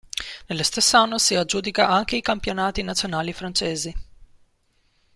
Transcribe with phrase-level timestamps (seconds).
[0.47, 3.95] Nello stesso anno si aggiudica anche i campionati nazionali francesi.